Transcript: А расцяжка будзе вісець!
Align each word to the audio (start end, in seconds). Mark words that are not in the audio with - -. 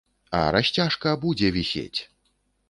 А 0.37 0.39
расцяжка 0.55 1.13
будзе 1.27 1.53
вісець! 1.59 2.01